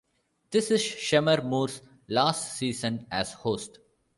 [0.49, 3.77] This is Shemar Moore's last season as host.